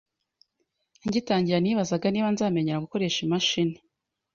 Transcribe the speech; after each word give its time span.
nkitangira 1.07 1.57
nibazaga 1.61 2.07
niba 2.09 2.29
nzamenyera 2.33 2.83
gukoresha 2.85 3.19
imashini 3.25 3.77